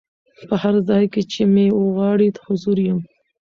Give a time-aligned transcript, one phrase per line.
[0.47, 2.99] په هر ځای کي چي مي وغواړی حضور یم